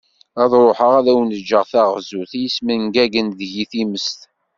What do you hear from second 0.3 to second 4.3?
Ad ruḥeγ ad awen-ğğeγ taγzut i yesmengagen deg-i timest.